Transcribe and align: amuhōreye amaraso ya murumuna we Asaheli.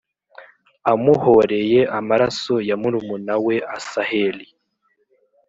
amuhōreye 0.91 1.79
amaraso 1.97 2.53
ya 2.69 2.75
murumuna 2.81 3.33
we 3.45 3.55
Asaheli. 3.77 4.47